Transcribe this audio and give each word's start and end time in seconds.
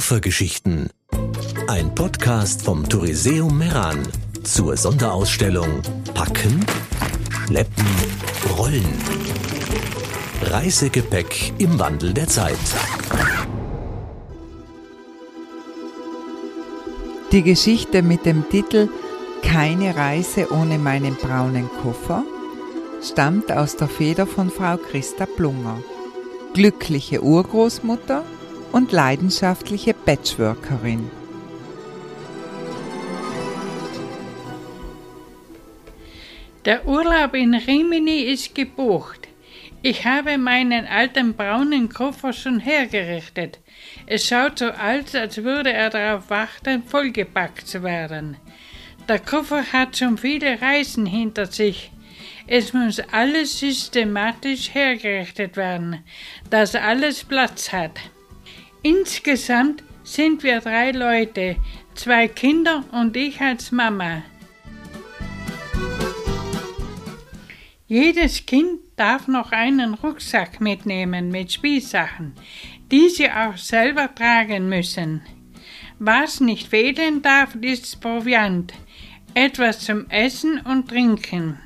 Koffergeschichten. 0.00 0.88
Ein 1.68 1.94
Podcast 1.94 2.62
vom 2.62 2.88
Touriseum 2.88 3.58
Meran 3.58 3.98
zur 4.44 4.74
Sonderausstellung 4.74 5.82
Packen, 6.14 6.64
Schleppen, 7.46 7.84
Rollen. 8.56 8.88
Reisegepäck 10.44 11.52
im 11.58 11.78
Wandel 11.78 12.14
der 12.14 12.28
Zeit. 12.28 12.56
Die 17.32 17.42
Geschichte 17.42 18.00
mit 18.00 18.24
dem 18.24 18.48
Titel 18.48 18.88
Keine 19.42 19.94
Reise 19.94 20.50
ohne 20.50 20.78
meinen 20.78 21.14
braunen 21.14 21.68
Koffer 21.82 22.24
stammt 23.02 23.52
aus 23.52 23.76
der 23.76 23.88
Feder 23.88 24.26
von 24.26 24.48
Frau 24.48 24.78
Christa 24.78 25.26
Plunger, 25.26 25.76
glückliche 26.54 27.22
Urgroßmutter 27.22 28.24
und 28.72 28.92
leidenschaftliche 28.92 29.94
Patchworkerin. 29.94 31.10
Der 36.66 36.86
Urlaub 36.86 37.34
in 37.34 37.54
Rimini 37.54 38.20
ist 38.24 38.54
gebucht. 38.54 39.28
Ich 39.82 40.04
habe 40.04 40.36
meinen 40.36 40.86
alten 40.86 41.32
braunen 41.32 41.88
Koffer 41.88 42.34
schon 42.34 42.60
hergerichtet. 42.60 43.58
Es 44.06 44.26
schaut 44.26 44.58
so 44.58 44.66
aus, 44.66 45.14
als 45.14 45.42
würde 45.42 45.72
er 45.72 45.88
darauf 45.88 46.28
warten, 46.28 46.82
vollgepackt 46.82 47.66
zu 47.66 47.82
werden. 47.82 48.36
Der 49.08 49.20
Koffer 49.20 49.64
hat 49.72 49.96
schon 49.96 50.18
viele 50.18 50.60
Reisen 50.60 51.06
hinter 51.06 51.46
sich. 51.46 51.90
Es 52.46 52.74
muss 52.74 53.00
alles 53.10 53.58
systematisch 53.58 54.74
hergerichtet 54.74 55.56
werden, 55.56 56.04
dass 56.50 56.74
alles 56.74 57.24
Platz 57.24 57.72
hat. 57.72 57.98
Insgesamt 58.82 59.84
sind 60.04 60.42
wir 60.42 60.60
drei 60.60 60.92
Leute, 60.92 61.56
zwei 61.94 62.28
Kinder 62.28 62.82
und 62.92 63.14
ich 63.14 63.38
als 63.40 63.72
Mama. 63.72 64.22
Jedes 67.86 68.46
Kind 68.46 68.80
darf 68.96 69.28
noch 69.28 69.52
einen 69.52 69.94
Rucksack 69.94 70.62
mitnehmen 70.62 71.30
mit 71.30 71.52
Spielsachen, 71.52 72.34
die 72.90 73.10
sie 73.10 73.30
auch 73.30 73.58
selber 73.58 74.14
tragen 74.14 74.68
müssen. 74.68 75.22
Was 75.98 76.40
nicht 76.40 76.68
fehlen 76.68 77.20
darf, 77.20 77.54
ist 77.56 78.00
Proviant, 78.00 78.72
etwas 79.34 79.80
zum 79.80 80.08
Essen 80.08 80.58
und 80.60 80.88
Trinken. 80.88 81.58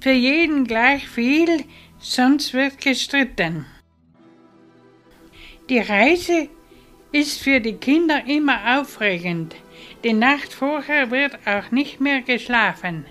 Für 0.00 0.10
jeden 0.10 0.64
gleich 0.64 1.08
viel, 1.08 1.64
sonst 2.00 2.54
wird 2.54 2.80
gestritten. 2.80 3.66
Die 5.70 5.78
Reise 5.78 6.48
ist 7.12 7.42
für 7.42 7.60
die 7.60 7.74
Kinder 7.74 8.24
immer 8.26 8.80
aufregend. 8.80 9.54
Die 10.02 10.12
Nacht 10.12 10.52
vorher 10.52 11.12
wird 11.12 11.38
auch 11.46 11.70
nicht 11.70 12.00
mehr 12.00 12.22
geschlafen. 12.22 13.06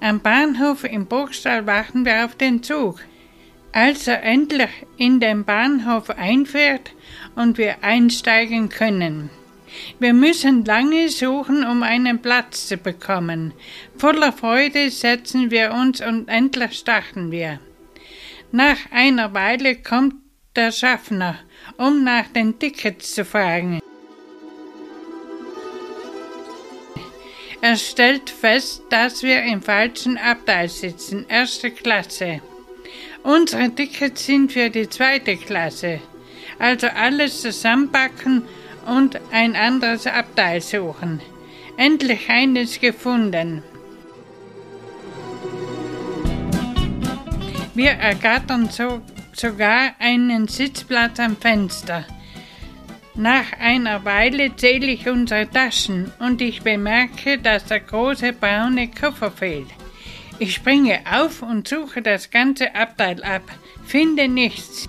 Am 0.00 0.20
Bahnhof 0.20 0.84
im 0.84 1.04
Burgstall 1.04 1.66
warten 1.66 2.06
wir 2.06 2.24
auf 2.24 2.34
den 2.34 2.62
Zug. 2.62 3.00
Als 3.72 4.06
er 4.06 4.22
endlich 4.22 4.70
in 4.96 5.20
den 5.20 5.44
Bahnhof 5.44 6.08
einfährt 6.08 6.94
und 7.34 7.58
wir 7.58 7.84
einsteigen 7.84 8.70
können. 8.70 9.28
Wir 9.98 10.14
müssen 10.14 10.64
lange 10.64 11.10
suchen, 11.10 11.62
um 11.62 11.82
einen 11.82 12.22
Platz 12.22 12.68
zu 12.68 12.78
bekommen. 12.78 13.52
Voller 13.98 14.32
Freude 14.32 14.88
setzen 14.90 15.50
wir 15.50 15.72
uns 15.72 16.00
und 16.00 16.28
endlich 16.28 16.78
starten 16.78 17.30
wir. 17.30 17.60
Nach 18.50 18.78
einer 18.90 19.34
Weile 19.34 19.76
kommt 19.76 20.14
der 20.54 20.72
Schaffner 20.72 21.36
um 21.78 22.04
nach 22.04 22.28
den 22.28 22.58
Tickets 22.58 23.14
zu 23.14 23.24
fragen. 23.24 23.80
Er 27.60 27.76
stellt 27.76 28.30
fest, 28.30 28.82
dass 28.90 29.22
wir 29.22 29.42
im 29.42 29.62
falschen 29.62 30.18
Abteil 30.18 30.68
sitzen, 30.68 31.26
erste 31.28 31.70
Klasse. 31.70 32.40
Unsere 33.22 33.74
Tickets 33.74 34.26
sind 34.26 34.52
für 34.52 34.70
die 34.70 34.88
zweite 34.88 35.36
Klasse. 35.36 36.00
Also 36.58 36.86
alles 36.86 37.42
zusammenpacken 37.42 38.42
und 38.86 39.18
ein 39.32 39.56
anderes 39.56 40.06
Abteil 40.06 40.60
suchen. 40.60 41.20
Endlich 41.76 42.30
eines 42.30 42.80
gefunden. 42.80 43.62
Wir 47.74 47.90
ergattern 47.90 48.70
so 48.70 49.02
sogar 49.38 49.94
einen 49.98 50.48
Sitzplatz 50.48 51.20
am 51.20 51.36
Fenster. 51.36 52.04
Nach 53.14 53.52
einer 53.58 54.04
Weile 54.04 54.54
zähle 54.56 54.88
ich 54.88 55.08
unsere 55.08 55.48
Taschen 55.50 56.12
und 56.18 56.42
ich 56.42 56.62
bemerke, 56.62 57.38
dass 57.38 57.64
der 57.64 57.80
große 57.80 58.32
braune 58.34 58.90
Koffer 58.90 59.30
fehlt. 59.30 59.68
Ich 60.38 60.54
springe 60.54 61.00
auf 61.10 61.42
und 61.42 61.66
suche 61.66 62.02
das 62.02 62.30
ganze 62.30 62.74
Abteil 62.74 63.22
ab, 63.24 63.42
finde 63.86 64.28
nichts. 64.28 64.88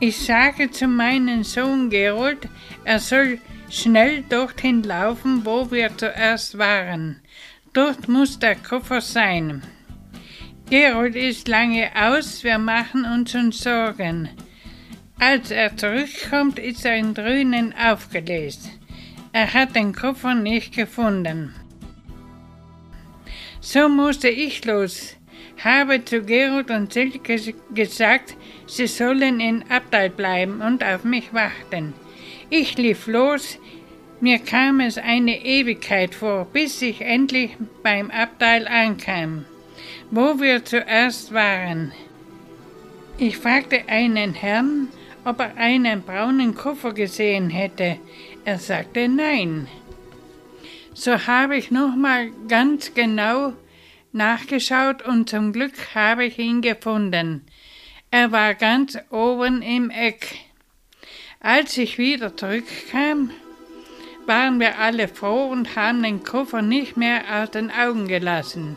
Ich 0.00 0.18
sage 0.18 0.70
zu 0.70 0.88
meinem 0.88 1.44
Sohn 1.44 1.90
Gerold, 1.90 2.48
er 2.84 2.98
soll 2.98 3.38
schnell 3.70 4.22
dorthin 4.28 4.82
laufen, 4.82 5.44
wo 5.44 5.70
wir 5.70 5.96
zuerst 5.96 6.58
waren. 6.58 7.20
Dort 7.72 8.08
muss 8.08 8.38
der 8.38 8.56
Koffer 8.56 9.00
sein. 9.00 9.62
Gerold 10.68 11.14
ist 11.14 11.46
lange 11.46 11.90
aus, 11.94 12.42
wir 12.42 12.58
machen 12.58 13.04
uns 13.04 13.30
schon 13.30 13.52
Sorgen. 13.52 14.28
Als 15.16 15.52
er 15.52 15.76
zurückkommt, 15.76 16.58
ist 16.58 16.84
er 16.84 16.96
in 16.96 17.14
Drünen 17.14 17.72
aufgelöst. 17.72 18.68
Er 19.32 19.54
hat 19.54 19.76
den 19.76 19.94
Koffer 19.94 20.34
nicht 20.34 20.74
gefunden. 20.74 21.54
So 23.60 23.88
musste 23.88 24.28
ich 24.28 24.64
los, 24.64 25.14
habe 25.62 26.04
zu 26.04 26.22
Gerold 26.22 26.72
und 26.72 26.92
Silke 26.92 27.36
gesagt, 27.72 28.36
sie 28.66 28.88
sollen 28.88 29.38
in 29.38 29.70
Abteil 29.70 30.10
bleiben 30.10 30.62
und 30.62 30.82
auf 30.82 31.04
mich 31.04 31.32
warten. 31.32 31.94
Ich 32.50 32.76
lief 32.76 33.06
los, 33.06 33.60
mir 34.20 34.40
kam 34.40 34.80
es 34.80 34.98
eine 34.98 35.44
Ewigkeit 35.44 36.12
vor, 36.12 36.44
bis 36.52 36.82
ich 36.82 37.02
endlich 37.02 37.56
beim 37.84 38.10
Abteil 38.10 38.66
ankam 38.66 39.44
wo 40.10 40.40
wir 40.40 40.64
zuerst 40.64 41.32
waren. 41.32 41.92
Ich 43.18 43.38
fragte 43.38 43.88
einen 43.88 44.34
Herrn, 44.34 44.88
ob 45.24 45.40
er 45.40 45.56
einen 45.56 46.02
braunen 46.02 46.54
Koffer 46.54 46.92
gesehen 46.92 47.50
hätte. 47.50 47.98
Er 48.44 48.58
sagte 48.58 49.08
nein. 49.08 49.68
So 50.94 51.26
habe 51.26 51.56
ich 51.56 51.70
nochmal 51.70 52.30
ganz 52.48 52.94
genau 52.94 53.52
nachgeschaut 54.12 55.02
und 55.02 55.28
zum 55.28 55.52
Glück 55.52 55.94
habe 55.94 56.24
ich 56.24 56.38
ihn 56.38 56.62
gefunden. 56.62 57.44
Er 58.10 58.32
war 58.32 58.54
ganz 58.54 58.96
oben 59.10 59.62
im 59.62 59.90
Eck. 59.90 60.36
Als 61.40 61.76
ich 61.76 61.98
wieder 61.98 62.36
zurückkam, 62.36 63.30
waren 64.26 64.58
wir 64.58 64.78
alle 64.78 65.08
froh 65.08 65.48
und 65.48 65.76
haben 65.76 66.02
den 66.02 66.22
Koffer 66.22 66.62
nicht 66.62 66.96
mehr 66.96 67.22
aus 67.30 67.50
den 67.50 67.70
Augen 67.70 68.08
gelassen. 68.08 68.76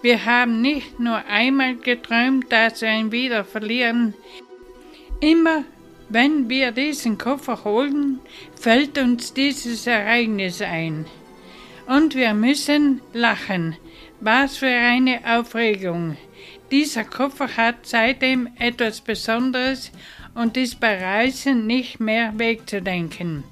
Wir 0.00 0.24
haben 0.24 0.60
nicht 0.60 1.00
nur 1.00 1.24
einmal 1.26 1.76
geträumt, 1.76 2.52
dass 2.52 2.82
wir 2.82 2.90
ihn 2.90 3.10
wieder 3.10 3.44
verlieren. 3.44 4.14
Immer 5.20 5.64
wenn 6.08 6.48
wir 6.48 6.72
diesen 6.72 7.18
Koffer 7.18 7.64
holen, 7.64 8.20
fällt 8.58 8.96
uns 8.96 9.34
dieses 9.34 9.86
Ereignis 9.86 10.62
ein. 10.62 11.04
Und 11.86 12.14
wir 12.14 12.32
müssen 12.32 13.02
lachen. 13.12 13.76
Was 14.20 14.56
für 14.56 14.66
eine 14.66 15.20
Aufregung. 15.26 16.16
Dieser 16.70 17.04
Koffer 17.04 17.56
hat 17.56 17.76
seitdem 17.82 18.48
etwas 18.58 19.00
Besonderes 19.00 19.92
und 20.34 20.56
ist 20.56 20.80
bei 20.80 21.02
Reisen 21.02 21.66
nicht 21.66 22.00
mehr 22.00 22.32
wegzudenken. 22.36 23.44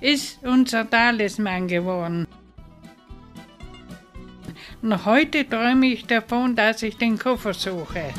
Ist 0.00 0.38
unser 0.42 0.88
Talisman 0.88 1.68
geworden. 1.68 2.26
Und 4.82 5.04
heute 5.04 5.48
träume 5.48 5.86
ich 5.86 6.06
davon, 6.06 6.56
dass 6.56 6.82
ich 6.82 6.96
den 6.96 7.18
Koffer 7.18 7.52
suche. 7.52 8.14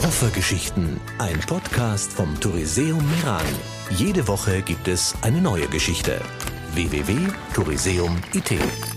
Koffergeschichten, 0.00 1.00
ein 1.18 1.40
Podcast 1.40 2.12
vom 2.12 2.38
Touriseum 2.38 3.02
Meran. 3.10 3.44
Jede 3.90 4.28
Woche 4.28 4.62
gibt 4.62 4.86
es 4.86 5.16
eine 5.22 5.40
neue 5.40 5.66
Geschichte. 5.66 6.20
www.touriseum.it 6.74 8.93